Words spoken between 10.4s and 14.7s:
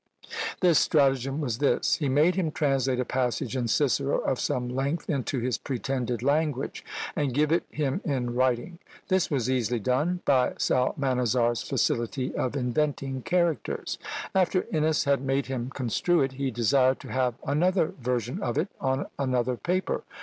Psalmanazar's facility of inventing characters. After